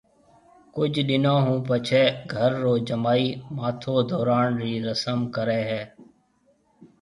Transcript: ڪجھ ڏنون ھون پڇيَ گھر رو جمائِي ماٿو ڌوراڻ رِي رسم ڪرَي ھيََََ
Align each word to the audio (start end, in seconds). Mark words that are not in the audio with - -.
ڪجھ 0.75 0.99
ڏنون 1.07 1.39
ھون 1.45 1.59
پڇيَ 1.67 2.03
گھر 2.33 2.51
رو 2.63 2.73
جمائِي 2.87 3.27
ماٿو 3.55 3.95
ڌوراڻ 4.09 4.49
رِي 4.63 4.73
رسم 4.87 5.19
ڪرَي 5.35 5.61
ھيََََ 5.69 5.81